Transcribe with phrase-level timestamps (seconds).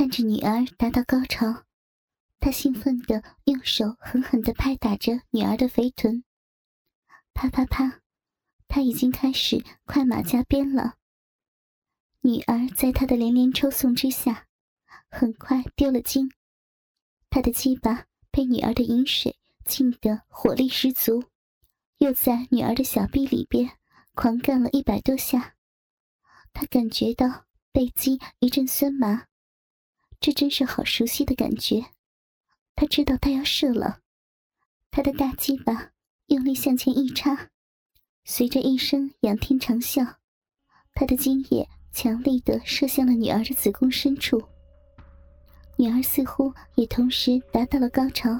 [0.00, 1.66] 看着女儿达到高潮，
[2.38, 6.24] 他兴奋地用手狠狠地拍打着女儿的肥臀。
[7.34, 8.00] 啪啪啪，
[8.66, 10.94] 他已经开始快马加鞭了。
[12.22, 14.46] 女儿在他的连连抽送之下，
[15.10, 16.32] 很快丢了精。
[17.28, 19.36] 他的鸡巴被女儿的饮水
[19.66, 21.24] 浸得火力十足，
[21.98, 23.76] 又在女儿的小臂里边
[24.14, 25.56] 狂干了一百多下。
[26.54, 29.26] 他感觉到背脊一阵酸麻，
[30.20, 31.86] 这真是好熟悉的感觉。
[32.76, 34.00] 他知道他要射了，
[34.90, 35.90] 他的大鸡巴
[36.26, 37.48] 用力向前一插，
[38.24, 40.16] 随着一声仰天长啸，
[40.94, 41.68] 他的精液。
[41.92, 44.40] 强力的射向了女儿的子宫深处，
[45.74, 48.30] 女儿似乎也同时达到了高潮，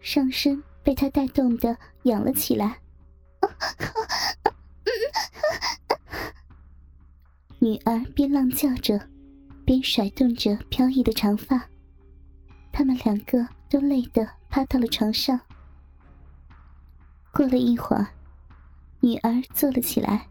[0.00, 2.80] 上身被他带动的仰了起来。
[7.60, 9.08] 女儿边浪叫着，
[9.64, 11.68] 边甩动着飘逸的长发，
[12.72, 15.40] 他们两个都累得趴到了床上。
[17.32, 18.06] 过了一会儿，
[19.00, 20.28] 女儿坐了起来，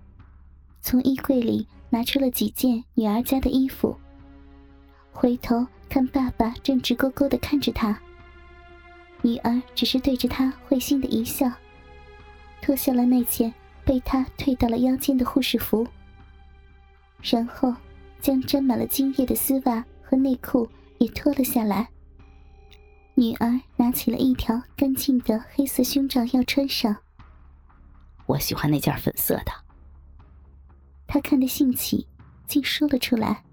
[0.82, 1.68] 从衣柜里。
[1.94, 3.94] 拿出了几件女儿家的衣服，
[5.12, 8.00] 回头看爸爸正直勾勾的看着他，
[9.22, 11.52] 女儿只是对着他会心的一笑，
[12.62, 15.86] 脱下了那件被他退到了腰间的护士服，
[17.22, 17.76] 然后
[18.22, 20.70] 将沾满了精液的丝袜和内裤
[21.00, 21.90] 也脱了下来。
[23.16, 26.96] 女儿拿起了一条干净的黑色胸罩要穿上，
[28.26, 29.52] 我喜欢那件粉色的。
[31.08, 32.08] 他看得兴起，
[32.48, 33.44] 竟说了出来。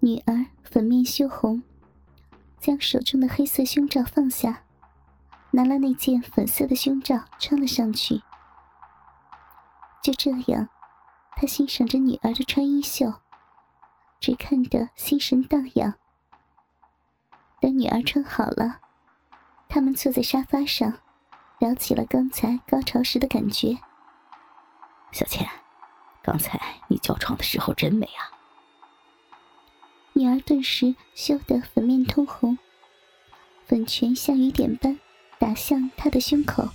[0.00, 1.62] 女儿粉面羞红，
[2.58, 4.64] 将手中的黑色胸罩放下，
[5.50, 8.22] 拿了那件粉色的胸罩穿了上去。
[10.02, 10.68] 就这样，
[11.36, 13.12] 他欣赏着女儿的穿衣秀，
[14.24, 15.98] 只看得心神荡漾。
[17.60, 18.80] 等女儿穿好了，
[19.68, 21.00] 他们坐在沙发上，
[21.58, 23.76] 聊起了刚才高潮时的感觉。
[25.12, 25.46] 小倩。
[26.22, 26.58] 刚才
[26.88, 28.32] 你叫床的时候真美啊！
[30.14, 32.56] 女儿顿时羞得粉面通红，
[33.66, 34.98] 粉拳像雨点般
[35.38, 36.70] 打向他的胸口。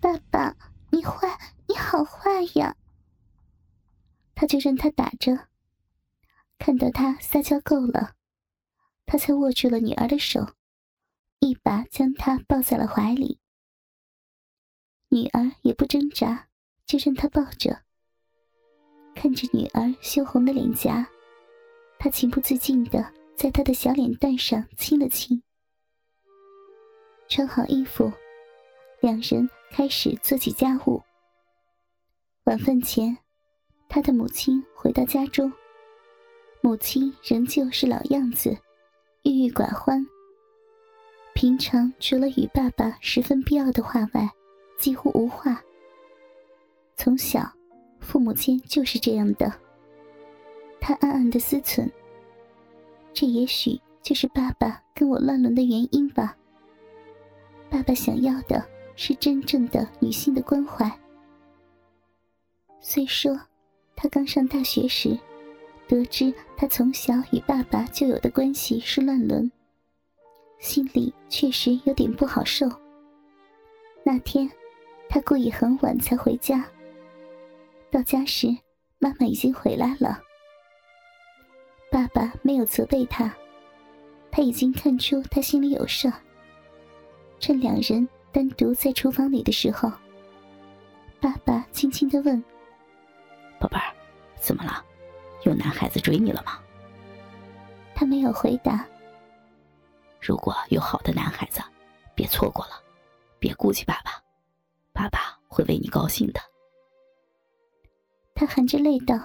[0.00, 0.54] 爸爸，
[0.90, 1.36] 你坏，
[1.66, 2.76] 你好坏呀！
[4.36, 5.49] 他就任他打着，
[6.60, 8.16] 看到他撒娇够了，
[9.06, 10.46] 他才握住了女儿的手，
[11.38, 13.40] 一把将她抱在了怀里。
[15.08, 16.48] 女儿也不挣扎，
[16.84, 17.82] 就任他抱着。
[19.14, 21.08] 看着女儿羞红的脸颊，
[21.98, 25.42] 他情不自禁的在她的小脸蛋上亲了亲。
[27.26, 28.12] 穿好衣服，
[29.00, 31.02] 两人开始做起家务。
[32.44, 33.16] 晚饭前，
[33.88, 35.50] 他的母亲回到家中，
[36.60, 38.56] 母亲仍旧是老样子，
[39.22, 40.06] 郁郁寡欢。
[41.34, 44.30] 平常除了与爸爸十分必要的话外，
[44.78, 45.62] 几乎无话。
[46.96, 47.50] 从小。
[48.02, 49.52] 父母亲就是这样的。
[50.80, 51.86] 他暗暗的思忖：
[53.12, 56.34] 这也许就是爸爸跟我乱伦的原因吧。
[57.68, 58.66] 爸爸想要的
[58.96, 60.90] 是真正的女性的关怀。
[62.80, 63.38] 虽说
[63.94, 65.16] 他刚上大学时，
[65.90, 69.50] 得知他从小与爸爸就有的关系是乱伦，
[70.60, 72.68] 心里确实有点不好受。
[74.04, 74.48] 那天，
[75.08, 76.64] 他故意很晚才回家。
[77.90, 78.56] 到家时，
[79.00, 80.22] 妈妈已经回来了。
[81.90, 83.34] 爸爸没有责备他，
[84.30, 86.08] 他已经看出他心里有事。
[87.40, 89.90] 趁两人单独在厨房里的时候，
[91.20, 92.40] 爸爸轻轻的问
[93.58, 93.92] ：“宝贝儿，
[94.40, 94.84] 怎么了？
[95.44, 96.62] 有男孩子追你了吗？”
[97.94, 98.86] 他没有回答。
[100.20, 101.62] 如果有好的男孩子，
[102.14, 102.82] 别错过了，
[103.38, 104.22] 别顾及爸爸，
[104.92, 106.40] 爸爸会为你高兴的。
[108.34, 109.16] 他含着泪道：“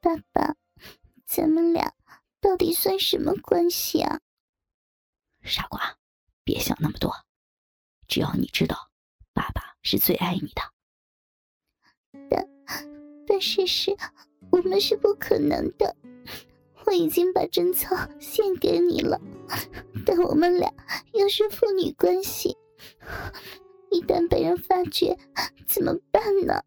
[0.00, 0.54] 爸爸，
[1.26, 1.92] 咱们俩
[2.40, 4.20] 到底算什么关系啊？”
[5.42, 5.96] 傻瓜，
[6.44, 7.14] 别想那么多。
[8.06, 8.90] 只要你知道，
[9.34, 10.62] 爸爸是最爱你的。
[12.30, 12.48] 但，
[13.26, 13.94] 但事实，
[14.50, 15.94] 我们是不可能的。
[16.86, 19.20] 我已经把贞操献给你了，
[20.06, 20.72] 但我们俩
[21.12, 22.56] 又是父女关系，
[23.90, 25.18] 一旦被人发觉，
[25.66, 26.62] 怎么办呢？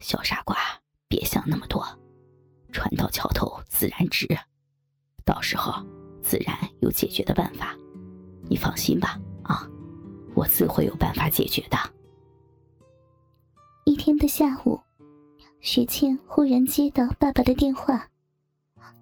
[0.00, 0.56] 小傻瓜，
[1.06, 1.84] 别想那么多，
[2.72, 4.26] 船到桥头自然直，
[5.24, 5.72] 到时候
[6.20, 7.76] 自然有解决的办法，
[8.48, 9.70] 你放心吧，啊，
[10.34, 11.78] 我自会有办法解决的。
[13.84, 14.80] 一天的下午，
[15.62, 18.10] 雪倩忽然接到爸爸的电话，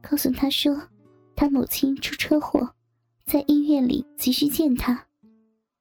[0.02, 0.90] 告诉他说，
[1.34, 2.74] 他母亲出车祸，
[3.24, 5.08] 在医院里急需见他。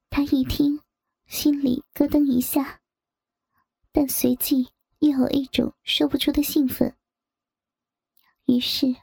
[0.10, 0.80] 他一听，
[1.28, 2.80] 心里咯噔一下，
[3.92, 6.96] 但随即又有一种说不出的兴奋。
[8.46, 8.96] 于是，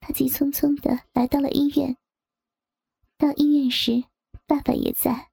[0.00, 1.96] 他急匆匆的来到了医院。
[3.16, 4.02] 到医院时，
[4.44, 5.30] 爸爸也在，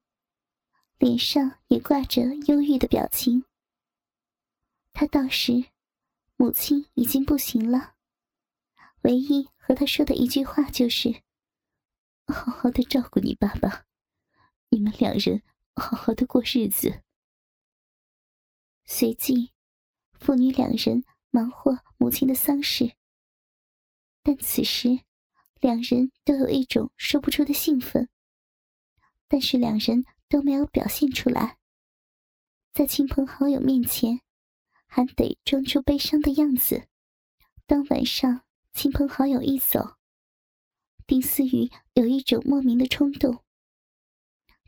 [1.00, 3.44] 脸上也挂着忧郁的表情。
[4.94, 5.66] 他到时，
[6.42, 7.96] 母亲已经不行了，
[9.02, 11.22] 唯一和他说的一句话就是
[12.34, 13.86] ：“好好的照顾你爸爸，
[14.70, 15.44] 你们两人
[15.76, 17.04] 好好的过日子。”
[18.88, 19.52] 随即，
[20.14, 22.96] 父女两人忙活母亲的丧事。
[24.24, 25.02] 但此时，
[25.60, 28.08] 两人都有一种说不出的兴奋，
[29.28, 31.58] 但是两人都没有表现出来，
[32.72, 34.22] 在亲朋好友面前，
[34.90, 36.84] 还得装出悲伤的样子。
[37.66, 38.42] 当晚上
[38.74, 39.96] 亲朋好友一走，
[41.08, 43.40] 丁思雨有一种莫名的冲动，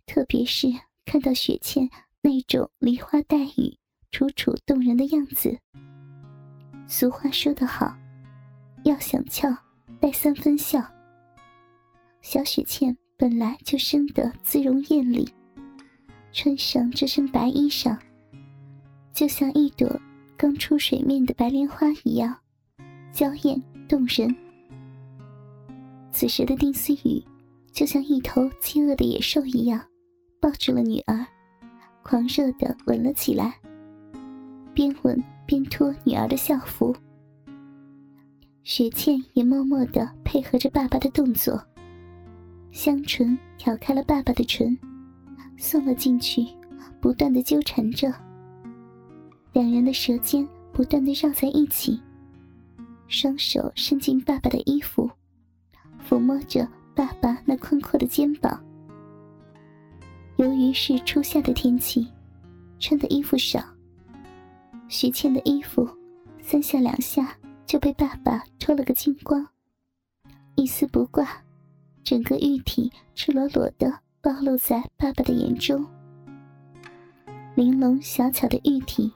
[0.06, 0.68] 特别是
[1.04, 1.90] 看到雪倩
[2.22, 3.78] 那种梨花带雨、
[4.12, 5.60] 楚楚动人的样子。
[6.88, 7.98] 俗话说得好，
[8.86, 9.58] 要想俏。
[10.00, 10.82] 带三分笑。
[12.24, 15.32] 小雪倩本来就生得姿容艳丽，
[16.32, 18.00] 穿上这身白衣裳，
[19.14, 20.02] 就像一朵
[20.42, 22.36] 刚出水面的白莲花一样，
[23.14, 24.36] 娇艳动人。
[26.12, 27.24] 此时的丁思雨，
[27.72, 29.80] 就像一头饥饿的野兽一样，
[30.40, 31.24] 抱住了女儿，
[32.02, 33.54] 狂热的吻了起来，
[34.74, 36.92] 边吻边脱女儿的校服。
[38.64, 41.64] 雪倩也默默的配合着爸爸的动作，
[42.72, 44.76] 香唇挑开了爸爸的唇，
[45.56, 46.48] 送了进去，
[47.00, 48.12] 不断的纠缠着。
[49.54, 52.02] 两人的舌尖不断的绕在一起，
[53.08, 55.10] 双手伸进爸爸的衣服，
[56.08, 58.64] 抚摸着爸爸那宽阔的肩膀。
[60.38, 62.08] 由于是初夏的天气，
[62.80, 63.64] 穿的衣服少，
[64.88, 65.88] 徐倩的衣服
[66.42, 67.36] 三下两下。
[67.64, 69.48] 就被爸爸脱了个精光，
[70.56, 71.42] 一丝不挂，
[72.04, 75.88] 整个玉体赤裸裸的暴露在爸爸的眼中。
[77.56, 79.10] 玲珑小巧的玉体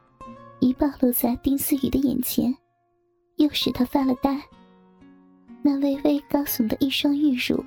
[0.65, 2.51] 一暴露在丁思雨的眼前，
[3.35, 4.41] 又使他发了呆。
[5.61, 7.63] 那微微高耸的一双玉乳，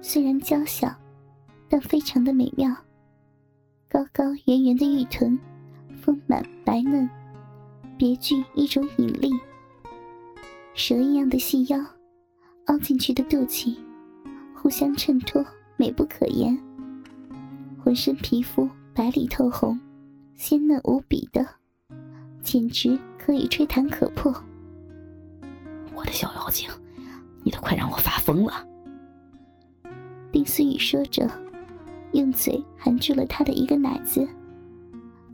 [0.00, 0.92] 虽然娇小，
[1.68, 2.74] 但非常的美妙。
[3.88, 5.38] 高高圆圆的玉臀，
[6.00, 7.08] 丰满白嫩，
[7.96, 9.30] 别具一种引力。
[10.74, 11.78] 蛇一样的细腰，
[12.66, 13.76] 凹进去的肚脐，
[14.52, 15.46] 互相衬托，
[15.76, 16.58] 美不可言。
[17.84, 19.78] 浑身皮肤白里透红，
[20.34, 21.46] 鲜嫩无比的，
[22.42, 24.34] 简直可以吹弹可破。
[25.94, 26.68] 我的小妖精，
[27.42, 28.66] 你都快让我发疯了！
[30.30, 31.30] 丁思雨说着，
[32.12, 34.26] 用嘴含住了他的一个奶子，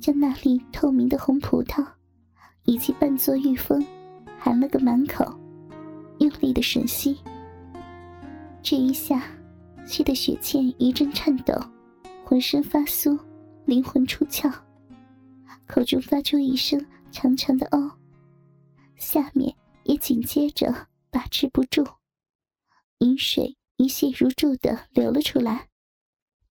[0.00, 1.86] 将那粒透明的红葡萄，
[2.64, 3.84] 以及半座玉峰。
[4.40, 5.24] 含了个满口，
[6.18, 7.18] 用力的吮吸。
[8.62, 9.20] 这一下，
[9.84, 11.52] 气得雪倩一阵颤抖，
[12.24, 13.18] 浑身发酥，
[13.64, 14.48] 灵魂出窍，
[15.66, 16.80] 口中发出一声
[17.20, 17.98] 长长的“哦”，
[18.94, 21.84] 下面也紧接着把持不住，
[22.98, 25.66] 饮水一泻如注的流了出来。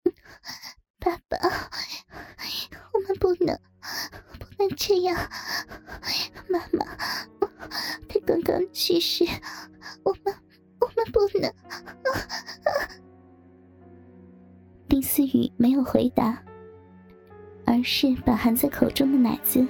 [1.00, 1.36] 爸爸，
[2.92, 3.58] 我们不能，
[4.38, 5.16] 不能这样，
[6.48, 6.86] 妈妈。
[8.08, 9.24] 他刚刚去世，
[10.04, 10.32] 我们
[10.78, 11.52] 我们不能。
[14.88, 16.40] 丁思雨没有回答，
[17.66, 19.66] 而是把含在口中的奶子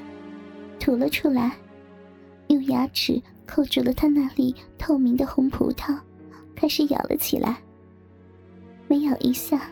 [0.83, 1.53] 吐了出来，
[2.49, 5.97] 用牙齿扣住了他那粒透明的红葡萄，
[6.57, 7.57] 开始咬了起来。
[8.89, 9.71] 每咬一下，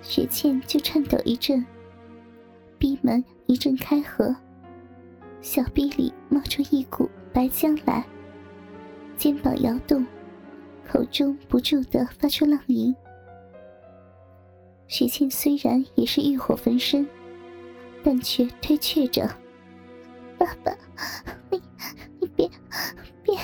[0.00, 1.66] 雪倩就颤抖一阵，
[2.78, 4.32] 闭门一阵开合，
[5.40, 7.10] 小臂里冒出一股。
[7.32, 8.06] 白浆来，
[9.16, 10.06] 肩膀摇动，
[10.88, 12.94] 口中不住的发出浪吟。
[14.86, 17.04] 雪倩虽然也是欲火焚身，
[18.04, 19.28] 但却推却着
[20.64, 20.78] ：“爸爸，
[21.50, 21.62] 你
[22.20, 22.50] 你别
[23.22, 23.38] 别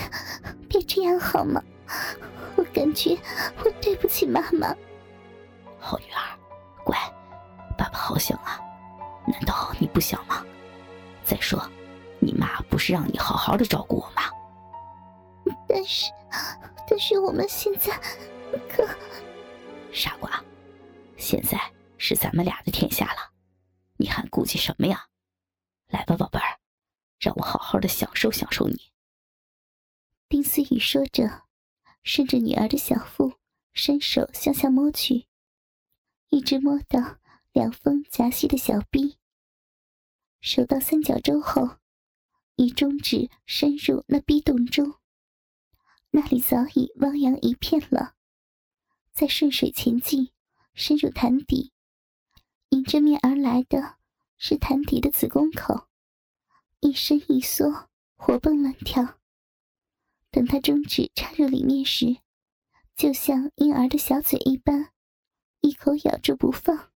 [0.69, 1.63] 别这样好吗？
[2.57, 3.17] 我感觉
[3.65, 4.75] 我对不起妈妈。”
[5.79, 6.39] 好女儿，
[6.85, 6.97] 乖，
[7.77, 8.61] 爸爸好想啊，
[9.27, 10.45] 难道你不想吗？
[11.25, 11.63] 再说。
[12.21, 14.23] 你妈不是让你好好的照顾我吗？
[15.69, 16.11] 但是，
[16.89, 17.93] 但是我们现在
[18.67, 18.89] 可……
[19.93, 20.43] 傻瓜，
[21.19, 21.61] 现在
[21.99, 23.31] 是咱们俩的天下了，
[23.99, 25.05] 你还顾忌什么呀？
[25.89, 26.57] 来吧，宝贝儿，
[27.25, 28.93] 让我好好的享受享受你。
[30.29, 31.45] 丁思雨说着，
[32.03, 33.39] 顺着女儿的小腹，
[33.73, 35.27] 伸手向下摸去，
[36.29, 37.17] 一直摸到
[37.53, 39.17] 两峰夹细的小臂。
[40.43, 41.79] 手到三角洲后，
[42.57, 44.97] 以中指深入那逼洞中，
[46.11, 48.15] 那里早已汪洋一片了。
[49.15, 50.31] 再顺水前进，
[50.75, 51.73] 深入潭底，
[52.69, 53.97] 迎着面而来的
[54.37, 55.89] 是潭底的子宫口，
[56.85, 59.19] 一伸一缩，活蹦乱跳。
[60.31, 62.19] 等他中指插入里面时，
[62.95, 64.93] 就像婴儿的小嘴一般，
[65.61, 66.93] 一口咬住不放。